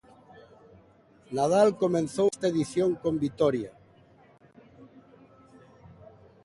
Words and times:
Nadal 1.37 1.69
comezou 1.83 2.27
esta 2.33 2.47
edición 2.53 2.89
con 3.03 3.13
vitoria. 3.25 3.71